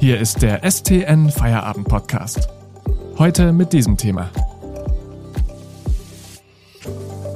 Hier 0.00 0.18
ist 0.18 0.40
der 0.40 0.62
STN 0.64 1.28
Feierabend 1.28 1.86
Podcast. 1.86 2.48
Heute 3.18 3.52
mit 3.52 3.74
diesem 3.74 3.98
Thema. 3.98 4.30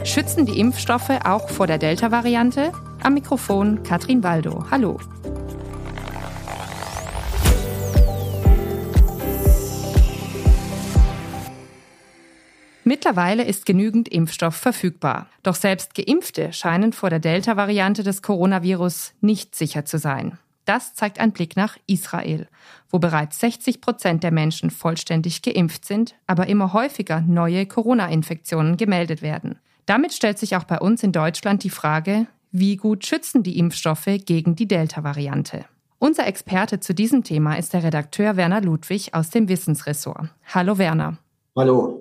Schützen 0.03 0.47
die 0.47 0.59
Impfstoffe 0.59 1.11
auch 1.25 1.51
vor 1.51 1.67
der 1.67 1.77
Delta-Variante? 1.77 2.73
Am 3.03 3.13
Mikrofon 3.13 3.83
Katrin 3.83 4.23
Waldo. 4.23 4.65
Hallo. 4.71 4.99
Mittlerweile 12.85 13.45
ist 13.45 13.67
genügend 13.67 14.09
Impfstoff 14.09 14.57
verfügbar. 14.57 15.27
Doch 15.43 15.55
selbst 15.55 15.95
Geimpfte 15.95 16.55
scheinen 16.55 16.95
vor 16.95 17.11
der 17.11 17.21
Delta-Variante 17.21 18.03
des 18.03 18.23
Coronavirus 18.23 19.13
nicht 19.21 19.55
sicher 19.55 19.85
zu 19.85 19.99
sein. 19.99 20.39
Das 20.65 20.95
zeigt 20.95 21.21
ein 21.21 21.33
Blick 21.33 21.57
nach 21.57 21.77
Israel, 21.87 22.49
wo 22.89 22.99
bereits 22.99 23.39
60 23.41 23.81
Prozent 23.81 24.23
der 24.23 24.33
Menschen 24.33 24.71
vollständig 24.71 25.43
geimpft 25.43 25.85
sind, 25.85 26.15
aber 26.27 26.47
immer 26.47 26.73
häufiger 26.73 27.21
neue 27.21 27.67
Corona-Infektionen 27.67 28.77
gemeldet 28.77 29.21
werden. 29.21 29.59
Damit 29.87 30.15
stellt 30.15 30.39
sich 30.39 30.57
auch 30.57 30.65
bei 30.65 30.79
uns 30.79 31.03
in 31.03 31.13
Deutschland 31.13 31.63
die 31.65 31.71
Frage, 31.71 32.27
wie 32.51 32.77
gut 32.77 33.05
schützen 33.05 33.43
die 33.43 33.59
Impfstoffe 33.59 34.09
gegen 34.25 34.57
die 34.57 34.69
Delta-Variante? 34.69 35.67
Unser 35.99 36.27
Experte 36.27 36.81
zu 36.81 36.95
diesem 36.95 37.25
Thema 37.25 37.57
ist 37.57 37.73
der 37.73 37.83
Redakteur 37.83 38.37
Werner 38.37 38.61
Ludwig 38.61 39.15
aus 39.15 39.31
dem 39.31 39.49
Wissensressort. 39.49 40.29
Hallo 40.55 40.79
Werner. 40.79 41.19
Hallo. 41.57 42.01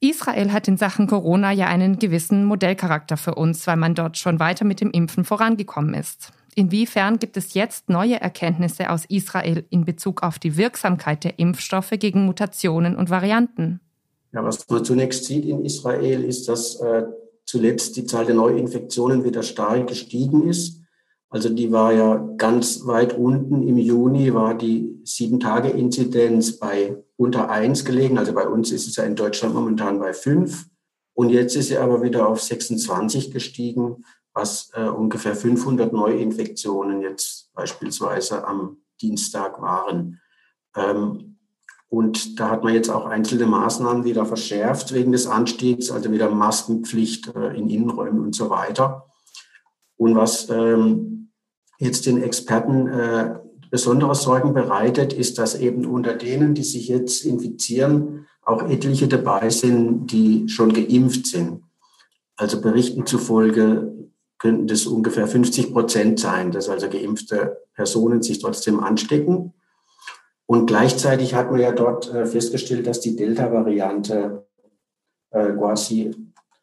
Israel 0.00 0.52
hat 0.52 0.68
in 0.68 0.76
Sachen 0.76 1.06
Corona 1.06 1.52
ja 1.52 1.66
einen 1.66 1.98
gewissen 1.98 2.44
Modellcharakter 2.44 3.16
für 3.16 3.34
uns, 3.34 3.66
weil 3.66 3.76
man 3.76 3.94
dort 3.94 4.18
schon 4.18 4.38
weiter 4.38 4.64
mit 4.64 4.80
dem 4.80 4.90
Impfen 4.90 5.24
vorangekommen 5.24 5.94
ist. 5.94 6.32
Inwiefern 6.58 7.18
gibt 7.18 7.36
es 7.36 7.52
jetzt 7.52 7.90
neue 7.90 8.18
Erkenntnisse 8.18 8.88
aus 8.88 9.04
Israel 9.10 9.66
in 9.68 9.84
Bezug 9.84 10.22
auf 10.22 10.38
die 10.38 10.56
Wirksamkeit 10.56 11.22
der 11.22 11.38
Impfstoffe 11.38 11.92
gegen 11.98 12.24
Mutationen 12.24 12.96
und 12.96 13.10
Varianten? 13.10 13.78
Ja, 14.32 14.42
was 14.42 14.66
man 14.70 14.82
zunächst 14.82 15.26
sieht 15.26 15.44
in 15.44 15.66
Israel 15.66 16.24
ist, 16.24 16.48
dass 16.48 16.80
äh, 16.80 17.04
zuletzt 17.44 17.98
die 17.98 18.06
Zahl 18.06 18.24
der 18.24 18.36
Neuinfektionen 18.36 19.22
wieder 19.22 19.42
stark 19.42 19.88
gestiegen 19.88 20.48
ist. 20.48 20.80
Also 21.28 21.50
die 21.50 21.72
war 21.72 21.92
ja 21.92 22.26
ganz 22.38 22.86
weit 22.86 23.12
unten. 23.12 23.68
Im 23.68 23.76
Juni 23.76 24.32
war 24.32 24.56
die 24.56 24.98
Sieben-Tage-Inzidenz 25.04 26.58
bei 26.58 26.96
unter 27.16 27.50
eins 27.50 27.84
gelegen. 27.84 28.16
Also 28.16 28.32
bei 28.32 28.48
uns 28.48 28.72
ist 28.72 28.88
es 28.88 28.96
ja 28.96 29.04
in 29.04 29.14
Deutschland 29.14 29.54
momentan 29.54 29.98
bei 29.98 30.14
fünf. 30.14 30.64
Und 31.12 31.28
jetzt 31.28 31.54
ist 31.54 31.68
sie 31.68 31.76
aber 31.76 32.02
wieder 32.02 32.26
auf 32.26 32.40
26 32.40 33.30
gestiegen, 33.30 34.04
was 34.36 34.70
äh, 34.74 34.82
ungefähr 34.82 35.34
500 35.34 35.92
Neuinfektionen 35.94 37.00
jetzt 37.00 37.50
beispielsweise 37.54 38.46
am 38.46 38.76
Dienstag 39.00 39.60
waren. 39.62 40.20
Ähm, 40.76 41.38
und 41.88 42.38
da 42.38 42.50
hat 42.50 42.62
man 42.62 42.74
jetzt 42.74 42.90
auch 42.90 43.06
einzelne 43.06 43.46
Maßnahmen 43.46 44.04
wieder 44.04 44.26
verschärft 44.26 44.92
wegen 44.92 45.12
des 45.12 45.26
Anstiegs, 45.26 45.90
also 45.90 46.12
wieder 46.12 46.30
Maskenpflicht 46.30 47.34
äh, 47.34 47.56
in 47.56 47.70
Innenräumen 47.70 48.20
und 48.20 48.34
so 48.34 48.50
weiter. 48.50 49.06
Und 49.96 50.16
was 50.16 50.50
ähm, 50.50 51.30
jetzt 51.78 52.04
den 52.04 52.22
Experten 52.22 52.88
äh, 52.88 53.38
besondere 53.70 54.14
Sorgen 54.14 54.52
bereitet, 54.52 55.14
ist, 55.14 55.38
dass 55.38 55.58
eben 55.58 55.86
unter 55.86 56.12
denen, 56.12 56.54
die 56.54 56.64
sich 56.64 56.88
jetzt 56.88 57.24
infizieren, 57.24 58.26
auch 58.42 58.68
etliche 58.68 59.08
dabei 59.08 59.48
sind, 59.48 60.08
die 60.12 60.48
schon 60.50 60.74
geimpft 60.74 61.26
sind. 61.26 61.62
Also 62.36 62.60
Berichten 62.60 63.06
zufolge 63.06 63.96
könnten 64.38 64.66
das 64.66 64.86
ungefähr 64.86 65.26
50 65.26 65.72
Prozent 65.72 66.20
sein, 66.20 66.50
dass 66.52 66.68
also 66.68 66.88
geimpfte 66.88 67.62
Personen 67.74 68.22
sich 68.22 68.40
trotzdem 68.40 68.80
anstecken. 68.80 69.54
Und 70.46 70.66
gleichzeitig 70.66 71.34
hat 71.34 71.50
man 71.50 71.60
ja 71.60 71.72
dort 71.72 72.12
äh, 72.12 72.26
festgestellt, 72.26 72.86
dass 72.86 73.00
die 73.00 73.16
Delta-Variante 73.16 74.46
äh, 75.30 75.52
quasi 75.52 76.14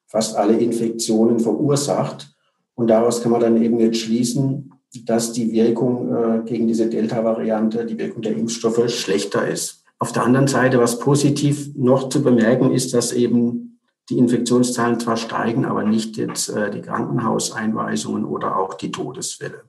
fast 0.07 0.35
alle 0.37 0.57
Infektionen 0.57 1.39
verursacht. 1.39 2.33
Und 2.75 2.87
daraus 2.87 3.21
kann 3.21 3.31
man 3.31 3.41
dann 3.41 3.61
eben 3.61 3.79
jetzt 3.79 3.97
schließen, 3.97 4.71
dass 5.05 5.33
die 5.33 5.51
Wirkung 5.51 6.15
äh, 6.15 6.41
gegen 6.45 6.67
diese 6.67 6.87
Delta-Variante, 6.87 7.85
die 7.85 7.97
Wirkung 7.97 8.21
der 8.21 8.33
Impfstoffe 8.33 8.89
schlechter 8.89 9.47
ist. 9.47 9.83
Auf 9.99 10.11
der 10.11 10.23
anderen 10.23 10.47
Seite, 10.47 10.79
was 10.79 10.99
positiv 10.99 11.75
noch 11.75 12.09
zu 12.09 12.21
bemerken 12.23 12.71
ist, 12.71 12.93
dass 12.93 13.11
eben 13.11 13.62
die 14.09 14.17
Infektionszahlen 14.17 14.99
zwar 14.99 15.17
steigen, 15.17 15.65
aber 15.65 15.83
nicht 15.83 16.17
jetzt 16.17 16.49
äh, 16.49 16.69
die 16.71 16.81
Krankenhauseinweisungen 16.81 18.25
oder 18.25 18.57
auch 18.57 18.73
die 18.73 18.91
Todesfälle. 18.91 19.63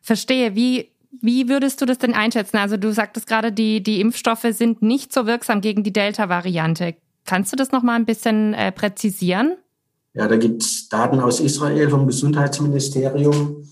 Verstehe. 0.00 0.54
Wie, 0.54 0.90
wie 1.20 1.48
würdest 1.48 1.80
du 1.80 1.86
das 1.86 1.98
denn 1.98 2.14
einschätzen? 2.14 2.58
Also 2.58 2.76
du 2.76 2.92
sagtest 2.92 3.26
gerade, 3.26 3.52
die, 3.52 3.82
die 3.82 4.00
Impfstoffe 4.00 4.46
sind 4.50 4.82
nicht 4.82 5.12
so 5.12 5.26
wirksam 5.26 5.60
gegen 5.60 5.82
die 5.82 5.92
Delta-Variante. 5.92 6.94
Kannst 7.24 7.52
du 7.52 7.56
das 7.56 7.72
noch 7.72 7.82
mal 7.82 7.94
ein 7.94 8.06
bisschen 8.06 8.54
äh, 8.54 8.72
präzisieren? 8.72 9.56
Ja, 10.14 10.28
da 10.28 10.36
gibt 10.36 10.62
es 10.62 10.88
Daten 10.88 11.20
aus 11.20 11.40
Israel 11.40 11.88
vom 11.88 12.06
Gesundheitsministerium 12.06 13.68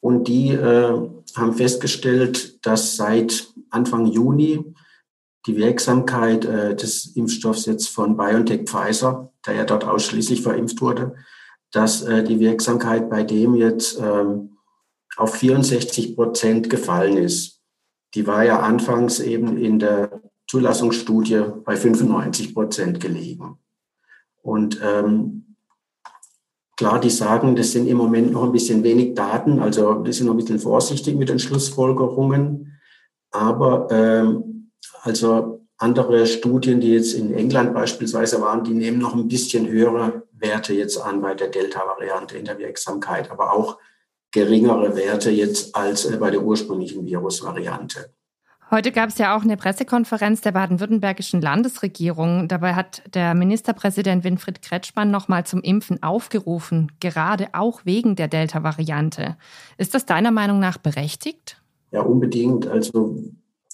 und 0.00 0.28
die 0.28 0.50
äh, 0.50 1.08
haben 1.36 1.54
festgestellt, 1.54 2.64
dass 2.66 2.96
seit 2.96 3.48
Anfang 3.70 4.06
Juni 4.06 4.64
die 5.48 5.56
Wirksamkeit 5.56 6.44
äh, 6.44 6.76
des 6.76 7.16
Impfstoffs 7.16 7.66
jetzt 7.66 7.88
von 7.88 8.16
BioNTech 8.16 8.68
Pfizer, 8.68 9.32
der 9.46 9.54
ja 9.54 9.64
dort 9.64 9.84
ausschließlich 9.84 10.42
verimpft 10.42 10.80
wurde, 10.82 11.16
dass 11.72 12.02
äh, 12.02 12.22
die 12.22 12.38
Wirksamkeit 12.38 13.08
bei 13.08 13.22
dem 13.22 13.54
jetzt 13.56 13.98
ähm, 14.00 14.58
auf 15.16 15.34
64 15.34 16.14
Prozent 16.14 16.70
gefallen 16.70 17.16
ist. 17.16 17.62
Die 18.14 18.26
war 18.26 18.44
ja 18.44 18.60
anfangs 18.60 19.20
eben 19.20 19.56
in 19.56 19.78
der 19.78 20.20
Zulassungsstudie 20.46 21.44
bei 21.64 21.76
95 21.76 22.54
Prozent 22.54 23.00
gelegen. 23.00 23.58
Und 24.42 24.80
ähm, 24.82 25.44
Klar, 26.76 27.00
die 27.00 27.10
sagen, 27.10 27.56
das 27.56 27.72
sind 27.72 27.88
im 27.88 27.96
Moment 27.96 28.30
noch 28.30 28.44
ein 28.44 28.52
bisschen 28.52 28.84
wenig 28.84 29.16
Daten, 29.16 29.58
also 29.58 30.04
wir 30.04 30.12
sind 30.12 30.26
noch 30.28 30.34
ein 30.34 30.36
bisschen 30.36 30.60
vorsichtig 30.60 31.16
mit 31.16 31.28
den 31.28 31.40
Schlussfolgerungen. 31.40 32.78
Aber 33.32 33.88
ähm, 33.90 34.47
also 35.02 35.66
andere 35.78 36.26
Studien, 36.26 36.80
die 36.80 36.92
jetzt 36.92 37.14
in 37.14 37.32
England 37.34 37.72
beispielsweise 37.72 38.40
waren, 38.40 38.64
die 38.64 38.74
nehmen 38.74 38.98
noch 38.98 39.14
ein 39.14 39.28
bisschen 39.28 39.68
höhere 39.68 40.24
Werte 40.32 40.74
jetzt 40.74 40.98
an 40.98 41.20
bei 41.20 41.34
der 41.34 41.48
Delta-Variante 41.48 42.36
in 42.36 42.44
der 42.44 42.58
Wirksamkeit, 42.58 43.30
aber 43.30 43.52
auch 43.52 43.78
geringere 44.32 44.96
Werte 44.96 45.30
jetzt 45.30 45.74
als 45.74 46.04
äh, 46.04 46.16
bei 46.16 46.30
der 46.30 46.42
ursprünglichen 46.42 47.06
Virusvariante. 47.06 48.12
Heute 48.70 48.92
gab 48.92 49.08
es 49.08 49.16
ja 49.16 49.34
auch 49.34 49.42
eine 49.42 49.56
Pressekonferenz 49.56 50.42
der 50.42 50.52
baden-württembergischen 50.52 51.40
Landesregierung. 51.40 52.48
Dabei 52.48 52.74
hat 52.74 53.02
der 53.14 53.34
Ministerpräsident 53.34 54.24
Winfried 54.24 54.60
Kretschmann 54.60 55.10
nochmal 55.10 55.46
zum 55.46 55.62
Impfen 55.62 56.02
aufgerufen, 56.02 56.92
gerade 57.00 57.48
auch 57.54 57.86
wegen 57.86 58.14
der 58.14 58.28
Delta-Variante. 58.28 59.38
Ist 59.78 59.94
das 59.94 60.04
deiner 60.04 60.32
Meinung 60.32 60.58
nach 60.58 60.76
berechtigt? 60.76 61.62
Ja, 61.92 62.02
unbedingt. 62.02 62.66
Also, 62.66 63.16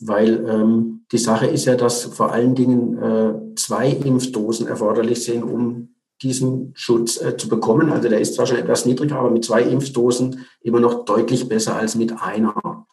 weil 0.00 0.44
ähm, 0.48 1.06
die 1.12 1.18
Sache 1.18 1.46
ist 1.46 1.66
ja, 1.66 1.76
dass 1.76 2.04
vor 2.04 2.32
allen 2.32 2.54
Dingen 2.54 2.98
äh, 2.98 3.54
zwei 3.56 3.90
Impfdosen 3.90 4.66
erforderlich 4.66 5.24
sind, 5.24 5.42
um 5.42 5.94
diesen 6.22 6.72
Schutz 6.74 7.20
äh, 7.20 7.36
zu 7.36 7.48
bekommen. 7.48 7.90
Also 7.90 8.08
der 8.08 8.20
ist 8.20 8.34
zwar 8.34 8.46
schon 8.46 8.58
etwas 8.58 8.86
niedriger, 8.86 9.16
aber 9.16 9.30
mit 9.30 9.44
zwei 9.44 9.62
Impfdosen 9.62 10.46
immer 10.60 10.80
noch 10.80 11.04
deutlich 11.04 11.48
besser 11.48 11.76
als 11.76 11.94
mit 11.94 12.20
einer. 12.20 12.86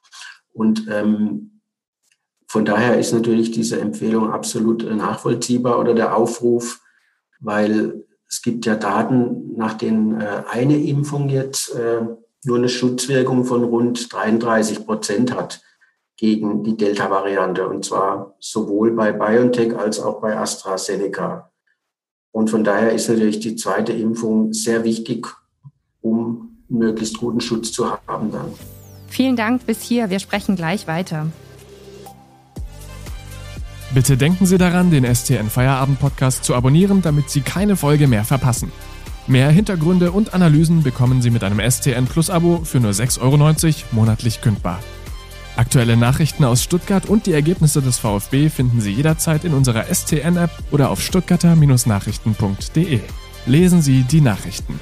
Und 0.54 0.88
ähm, 0.90 1.62
von 2.48 2.66
daher 2.66 3.00
ist 3.00 3.14
natürlich 3.14 3.52
diese 3.52 3.80
Empfehlung 3.80 4.32
absolut 4.32 4.84
äh, 4.84 4.94
nachvollziehbar 4.94 5.80
oder 5.80 5.94
der 5.94 6.16
Aufruf, 6.16 6.82
weil 7.40 8.04
es 8.30 8.42
gibt 8.42 8.66
ja 8.66 8.76
Daten, 8.76 9.56
nach 9.56 9.74
denen 9.74 10.20
äh, 10.20 10.44
eine 10.50 10.78
Impfung 10.78 11.30
jetzt 11.30 11.74
äh, 11.76 12.02
nur 12.44 12.58
eine 12.58 12.70
Schutzwirkung 12.70 13.46
von 13.46 13.64
rund 13.64 14.12
33 14.14 14.86
Prozent 14.86 15.36
hat 15.36 15.62
gegen 16.22 16.64
die 16.64 16.78
Delta-Variante 16.78 17.68
und 17.68 17.84
zwar 17.84 18.36
sowohl 18.40 18.92
bei 18.92 19.12
BioNTech 19.12 19.76
als 19.76 20.00
auch 20.00 20.22
bei 20.22 20.38
AstraZeneca. 20.38 21.50
Und 22.32 22.52
von 22.52 22.64
daher 22.64 22.92
ist 22.92 23.10
natürlich 23.10 23.40
die 23.40 23.56
zweite 23.56 23.92
Impfung 23.92 24.54
sehr 24.54 24.84
wichtig, 24.84 25.26
um 26.02 26.60
möglichst 26.70 27.18
guten 27.18 27.42
Schutz 27.42 27.72
zu 27.72 27.90
haben 27.90 28.32
dann. 28.32 28.54
Vielen 29.08 29.36
Dank 29.36 29.66
bis 29.66 29.82
hier. 29.82 30.12
Wir 30.12 30.20
sprechen 30.20 30.56
gleich 30.56 30.86
weiter. 30.86 31.26
Bitte 33.96 34.16
denken 34.16 34.46
Sie 34.46 34.60
daran, 34.60 34.92
den 34.92 35.04
STN 35.04 35.50
Feierabend 35.50 36.00
Podcast 36.00 36.44
zu 36.44 36.54
abonnieren, 36.54 37.02
damit 37.02 37.32
Sie 37.32 37.42
keine 37.42 37.76
Folge 37.76 38.08
mehr 38.08 38.26
verpassen. 38.26 38.72
Mehr 39.26 39.50
Hintergründe 39.50 40.12
und 40.12 40.36
Analysen 40.36 40.84
bekommen 40.84 41.24
Sie 41.24 41.32
mit 41.32 41.44
einem 41.44 41.60
STN 41.60 42.06
Plus 42.06 42.30
Abo 42.30 42.62
für 42.64 42.80
nur 42.80 42.92
6,90 42.92 43.22
Euro 43.24 43.86
monatlich 43.92 44.42
kündbar. 44.42 44.80
Aktuelle 45.58 45.98
Nachrichten 45.98 46.46
aus 46.46 46.64
Stuttgart 46.64 47.08
und 47.08 47.26
die 47.26 47.34
Ergebnisse 47.34 47.82
des 47.82 48.00
VfB 48.00 48.50
finden 48.50 48.80
Sie 48.80 48.92
jederzeit 48.92 49.44
in 49.44 49.54
unserer 49.54 49.84
STN-App 49.94 50.52
oder 50.72 50.90
auf 50.90 51.02
stuttgarter-nachrichten.de. 51.02 53.00
Lesen 53.46 53.82
Sie 53.82 54.04
die 54.04 54.22
Nachrichten. 54.22 54.80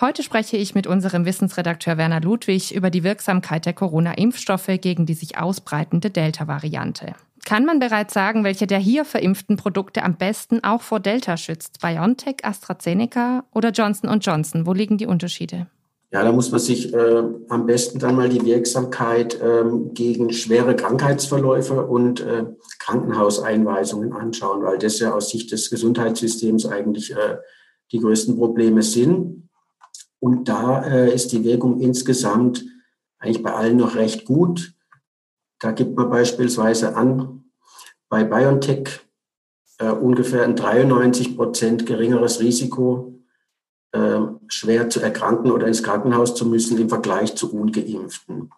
Heute 0.00 0.22
spreche 0.22 0.56
ich 0.56 0.74
mit 0.74 0.86
unserem 0.88 1.26
Wissensredakteur 1.26 1.96
Werner 1.96 2.20
Ludwig 2.20 2.74
über 2.74 2.90
die 2.90 3.04
Wirksamkeit 3.04 3.66
der 3.66 3.72
Corona-Impfstoffe 3.72 4.70
gegen 4.80 5.06
die 5.06 5.14
sich 5.14 5.38
ausbreitende 5.38 6.10
Delta-Variante. 6.10 7.14
Kann 7.44 7.64
man 7.64 7.78
bereits 7.78 8.14
sagen, 8.14 8.42
welche 8.42 8.66
der 8.66 8.78
hier 8.78 9.04
verimpften 9.04 9.56
Produkte 9.56 10.02
am 10.02 10.16
besten 10.16 10.64
auch 10.64 10.80
vor 10.82 10.98
Delta 10.98 11.36
schützt? 11.36 11.80
BioNTech, 11.80 12.44
AstraZeneca 12.44 13.44
oder 13.52 13.70
Johnson 13.70 14.18
Johnson? 14.20 14.66
Wo 14.66 14.72
liegen 14.72 14.96
die 14.96 15.06
Unterschiede? 15.06 15.66
Ja, 16.12 16.22
da 16.22 16.30
muss 16.30 16.50
man 16.50 16.60
sich 16.60 16.92
äh, 16.92 17.22
am 17.48 17.64
besten 17.64 17.98
dann 17.98 18.16
mal 18.16 18.28
die 18.28 18.44
Wirksamkeit 18.44 19.40
äh, 19.40 19.64
gegen 19.94 20.30
schwere 20.30 20.76
Krankheitsverläufe 20.76 21.86
und 21.86 22.20
äh, 22.20 22.44
Krankenhauseinweisungen 22.80 24.12
anschauen, 24.12 24.62
weil 24.62 24.76
das 24.76 24.98
ja 24.98 25.14
aus 25.14 25.30
Sicht 25.30 25.50
des 25.52 25.70
Gesundheitssystems 25.70 26.66
eigentlich 26.66 27.12
äh, 27.12 27.38
die 27.92 27.98
größten 28.00 28.36
Probleme 28.36 28.82
sind. 28.82 29.48
Und 30.20 30.50
da 30.50 30.84
äh, 30.84 31.14
ist 31.14 31.32
die 31.32 31.44
Wirkung 31.44 31.80
insgesamt 31.80 32.62
eigentlich 33.18 33.42
bei 33.42 33.54
allen 33.54 33.78
noch 33.78 33.94
recht 33.94 34.26
gut. 34.26 34.74
Da 35.60 35.72
gibt 35.72 35.96
man 35.96 36.10
beispielsweise 36.10 36.94
an, 36.94 37.44
bei 38.10 38.22
BioNTech 38.22 39.00
äh, 39.78 39.90
ungefähr 39.90 40.44
ein 40.44 40.56
93 40.56 41.38
Prozent 41.38 41.86
geringeres 41.86 42.40
Risiko 42.40 43.21
schwer 44.48 44.88
zu 44.88 45.00
erkranken 45.00 45.50
oder 45.50 45.66
ins 45.66 45.82
Krankenhaus 45.82 46.34
zu 46.34 46.46
müssen 46.46 46.78
im 46.78 46.88
Vergleich 46.88 47.34
zu 47.34 47.52
ungeimpften. 47.52 48.50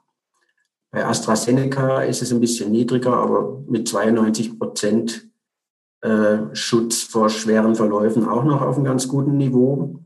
Bei 0.95 1.05
AstraZeneca 1.05 2.03
ist 2.03 2.23
es 2.23 2.33
ein 2.33 2.39
bisschen 2.39 2.71
niedriger, 2.71 3.15
aber 3.15 3.61
mit 3.67 3.89
92 3.89 4.61
Prozent 4.61 5.29
äh, 6.03 6.55
Schutz 6.55 7.03
vor 7.03 7.31
schweren 7.31 7.75
Verläufen 7.75 8.29
auch 8.29 8.45
noch 8.45 8.63
auf 8.63 8.77
einem 8.77 8.85
ganz 8.85 9.09
guten 9.09 9.37
Niveau. 9.37 9.99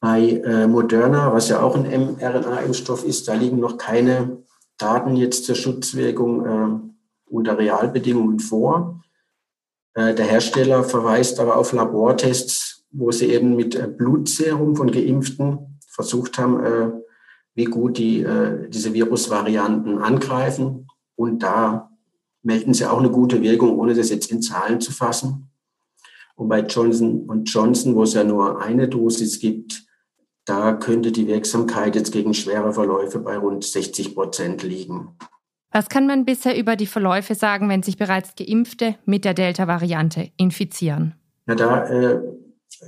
Bei 0.00 0.20
äh, 0.20 0.66
Moderna, 0.66 1.30
was 1.34 1.50
ja 1.50 1.60
auch 1.60 1.76
ein 1.76 1.82
mRNA-Impfstoff 1.82 3.04
ist, 3.04 3.28
da 3.28 3.34
liegen 3.34 3.60
noch 3.60 3.76
keine 3.76 4.38
Daten 4.78 5.14
jetzt 5.16 5.44
zur 5.44 5.56
Schutzwirkung 5.56 6.46
äh, 6.46 6.80
unter 7.26 7.58
Realbedingungen 7.58 8.40
vor. 8.40 9.02
Der 9.96 10.24
Hersteller 10.24 10.84
verweist 10.84 11.40
aber 11.40 11.56
auf 11.56 11.72
Labortests 11.72 12.79
wo 12.92 13.10
sie 13.10 13.26
eben 13.26 13.56
mit 13.56 13.74
äh, 13.74 13.86
Blutserum 13.86 14.76
von 14.76 14.90
Geimpften 14.90 15.78
versucht 15.88 16.38
haben, 16.38 16.64
äh, 16.64 16.90
wie 17.54 17.64
gut 17.64 17.98
die 17.98 18.22
äh, 18.22 18.68
diese 18.68 18.94
Virusvarianten 18.94 19.98
angreifen. 19.98 20.86
Und 21.16 21.42
da 21.42 21.90
melden 22.42 22.74
sie 22.74 22.86
auch 22.86 22.98
eine 22.98 23.10
gute 23.10 23.42
Wirkung, 23.42 23.78
ohne 23.78 23.94
das 23.94 24.10
jetzt 24.10 24.30
in 24.30 24.42
Zahlen 24.42 24.80
zu 24.80 24.92
fassen. 24.92 25.50
Und 26.36 26.48
bei 26.48 26.60
Johnson 26.60 27.44
Johnson, 27.44 27.94
wo 27.94 28.04
es 28.04 28.14
ja 28.14 28.24
nur 28.24 28.62
eine 28.62 28.88
Dosis 28.88 29.40
gibt, 29.40 29.84
da 30.46 30.72
könnte 30.72 31.12
die 31.12 31.26
Wirksamkeit 31.26 31.94
jetzt 31.94 32.12
gegen 32.12 32.32
schwere 32.32 32.72
Verläufe 32.72 33.18
bei 33.18 33.36
rund 33.36 33.62
60 33.62 34.14
Prozent 34.14 34.62
liegen. 34.62 35.16
Was 35.70 35.88
kann 35.88 36.06
man 36.06 36.24
bisher 36.24 36.58
über 36.58 36.76
die 36.76 36.86
Verläufe 36.86 37.34
sagen, 37.34 37.68
wenn 37.68 37.82
sich 37.82 37.96
bereits 37.96 38.34
Geimpfte 38.34 38.96
mit 39.04 39.24
der 39.24 39.34
Delta-Variante 39.34 40.30
infizieren? 40.36 41.14
Ja, 41.46 41.54
da 41.54 41.84
äh, 41.88 42.20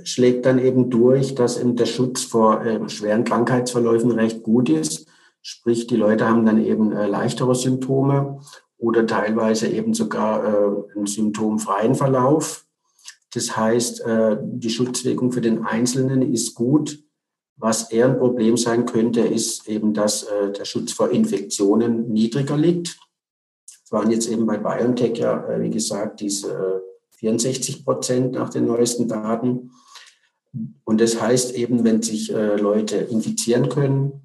schlägt 0.03 0.45
dann 0.45 0.59
eben 0.59 0.89
durch, 0.89 1.35
dass 1.35 1.59
eben 1.59 1.75
der 1.75 1.85
Schutz 1.85 2.23
vor 2.23 2.65
äh, 2.65 2.89
schweren 2.89 3.23
Krankheitsverläufen 3.23 4.11
recht 4.11 4.43
gut 4.43 4.69
ist. 4.69 5.07
Sprich, 5.41 5.87
die 5.87 5.95
Leute 5.95 6.27
haben 6.27 6.45
dann 6.45 6.63
eben 6.63 6.91
äh, 6.91 7.05
leichtere 7.05 7.53
Symptome 7.53 8.39
oder 8.77 9.05
teilweise 9.05 9.67
eben 9.67 9.93
sogar 9.93 10.43
äh, 10.43 10.95
einen 10.95 11.05
symptomfreien 11.05 11.95
Verlauf. 11.95 12.65
Das 13.33 13.55
heißt, 13.55 14.01
äh, 14.01 14.37
die 14.41 14.69
Schutzwirkung 14.69 15.31
für 15.31 15.41
den 15.41 15.63
Einzelnen 15.63 16.21
ist 16.21 16.55
gut. 16.55 16.99
Was 17.55 17.91
eher 17.91 18.07
ein 18.07 18.17
Problem 18.17 18.57
sein 18.57 18.85
könnte, 18.85 19.21
ist 19.21 19.67
eben, 19.67 19.93
dass 19.93 20.23
äh, 20.23 20.51
der 20.51 20.65
Schutz 20.65 20.91
vor 20.91 21.11
Infektionen 21.11 22.11
niedriger 22.11 22.57
liegt. 22.57 22.97
Es 23.85 23.91
waren 23.91 24.11
jetzt 24.11 24.27
eben 24.27 24.45
bei 24.45 24.57
BioNTech 24.57 25.17
ja, 25.17 25.47
äh, 25.47 25.61
wie 25.61 25.69
gesagt, 25.69 26.19
diese 26.19 26.83
64 27.23 27.85
Prozent 27.85 28.33
nach 28.33 28.49
den 28.49 28.65
neuesten 28.65 29.07
Daten. 29.07 29.71
Und 30.83 30.99
das 30.99 31.21
heißt 31.21 31.55
eben, 31.55 31.83
wenn 31.83 32.01
sich 32.01 32.31
äh, 32.33 32.57
Leute 32.57 32.97
infizieren 32.97 33.69
können, 33.69 34.21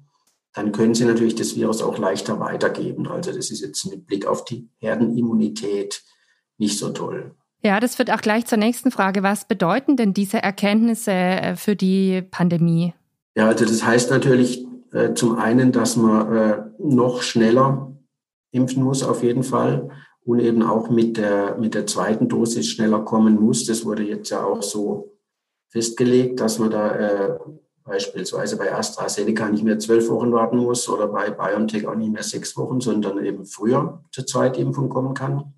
dann 0.53 0.71
können 0.73 0.93
sie 0.93 1.05
natürlich 1.05 1.35
das 1.35 1.55
Virus 1.55 1.81
auch 1.81 1.97
leichter 1.97 2.39
weitergeben. 2.39 3.07
Also 3.07 3.31
das 3.31 3.51
ist 3.51 3.61
jetzt 3.61 3.85
mit 3.89 4.05
Blick 4.05 4.27
auf 4.27 4.43
die 4.45 4.69
Herdenimmunität 4.79 6.03
nicht 6.57 6.77
so 6.77 6.89
toll. 6.89 7.35
Ja, 7.63 7.79
das 7.79 7.97
wird 7.99 8.11
auch 8.11 8.21
gleich 8.21 8.45
zur 8.45 8.57
nächsten 8.57 8.91
Frage. 8.91 9.23
Was 9.23 9.47
bedeuten 9.47 9.95
denn 9.95 10.13
diese 10.13 10.43
Erkenntnisse 10.43 11.11
äh, 11.11 11.55
für 11.55 11.75
die 11.75 12.21
Pandemie? 12.21 12.93
Ja, 13.35 13.47
also 13.47 13.65
das 13.65 13.83
heißt 13.83 14.11
natürlich 14.11 14.65
äh, 14.91 15.13
zum 15.13 15.37
einen, 15.37 15.71
dass 15.71 15.95
man 15.95 16.35
äh, 16.35 16.57
noch 16.79 17.21
schneller 17.21 17.93
impfen 18.51 18.83
muss, 18.83 19.03
auf 19.03 19.23
jeden 19.23 19.43
Fall 19.43 19.89
und 20.29 20.41
eben 20.41 20.61
auch 20.61 20.91
mit 20.91 21.17
der, 21.17 21.57
mit 21.57 21.73
der 21.73 21.87
zweiten 21.87 22.29
Dosis 22.29 22.67
schneller 22.67 22.99
kommen 22.99 23.41
muss. 23.41 23.65
Das 23.65 23.83
wurde 23.83 24.03
jetzt 24.03 24.29
ja 24.29 24.43
auch 24.43 24.61
so 24.61 25.17
festgelegt, 25.69 26.39
dass 26.39 26.59
man 26.59 26.69
da 26.69 26.95
äh, 26.95 27.39
beispielsweise 27.83 28.55
bei 28.55 28.71
AstraZeneca 28.71 29.49
nicht 29.49 29.63
mehr 29.63 29.79
zwölf 29.79 30.07
Wochen 30.07 30.31
warten 30.31 30.57
muss 30.57 30.87
oder 30.87 31.07
bei 31.07 31.31
BioNTech 31.31 31.87
auch 31.87 31.95
nicht 31.95 32.11
mehr 32.11 32.21
sechs 32.21 32.55
Wochen, 32.57 32.79
sondern 32.79 33.25
eben 33.25 33.43
früher 33.47 34.03
zur 34.11 34.27
Zweitimpfung 34.27 34.89
kommen 34.89 35.15
kann, 35.15 35.55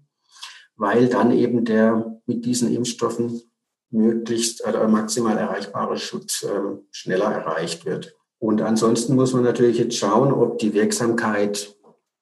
weil 0.77 1.09
dann 1.09 1.33
eben 1.33 1.65
der 1.65 2.21
mit 2.25 2.45
diesen 2.45 2.73
Impfstoffen 2.73 3.41
möglichst 3.89 4.65
oder 4.65 4.87
maximal 4.87 5.37
erreichbare 5.37 5.97
Schutz 5.97 6.43
äh, 6.43 6.77
schneller 6.91 7.29
erreicht 7.29 7.85
wird. 7.85 8.15
Und 8.39 8.61
ansonsten 8.61 9.15
muss 9.15 9.33
man 9.33 9.43
natürlich 9.43 9.79
jetzt 9.79 9.97
schauen, 9.97 10.31
ob 10.31 10.59
die 10.59 10.73
Wirksamkeit 10.73 11.75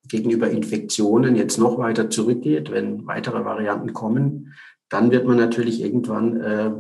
gegenüber 0.09 0.49
Infektionen 0.49 1.35
jetzt 1.35 1.57
noch 1.57 1.77
weiter 1.77 2.09
zurückgeht, 2.09 2.71
wenn 2.71 3.07
weitere 3.07 3.45
Varianten 3.45 3.93
kommen, 3.93 4.53
dann 4.89 5.11
wird 5.11 5.25
man 5.25 5.37
natürlich 5.37 5.81
irgendwann 5.81 6.37
äh, 6.41 6.71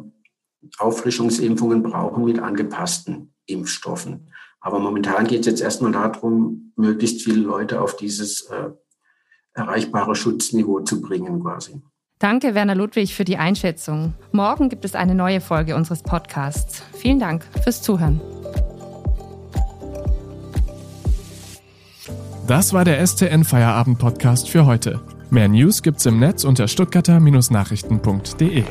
Auffrischungsimpfungen 0.77 1.83
brauchen 1.83 2.25
mit 2.25 2.39
angepassten 2.39 3.33
Impfstoffen. 3.45 4.31
Aber 4.59 4.79
momentan 4.79 5.27
geht 5.27 5.41
es 5.41 5.45
jetzt 5.45 5.61
erstmal 5.61 5.91
darum, 5.91 6.73
möglichst 6.75 7.21
viele 7.21 7.41
Leute 7.41 7.81
auf 7.81 7.95
dieses 7.95 8.41
äh, 8.49 8.69
erreichbare 9.53 10.15
Schutzniveau 10.15 10.81
zu 10.81 11.01
bringen 11.01 11.41
quasi. 11.41 11.81
Danke, 12.19 12.53
Werner 12.53 12.75
Ludwig, 12.75 13.15
für 13.15 13.23
die 13.23 13.37
Einschätzung. 13.37 14.13
Morgen 14.33 14.67
gibt 14.67 14.83
es 14.83 14.93
eine 14.95 15.15
neue 15.15 15.39
Folge 15.39 15.75
unseres 15.75 16.03
Podcasts. 16.03 16.83
Vielen 16.93 17.19
Dank 17.19 17.45
fürs 17.63 17.81
Zuhören. 17.81 18.19
Das 22.49 22.73
war 22.73 22.83
der 22.83 23.05
STN 23.05 23.43
Feierabend 23.43 23.99
Podcast 23.99 24.49
für 24.49 24.65
heute. 24.65 24.99
Mehr 25.29 25.47
News 25.47 25.83
gibt's 25.83 26.07
im 26.07 26.17
Netz 26.17 26.43
unter 26.43 26.67
stuttgarter-nachrichten.de. 26.67 28.63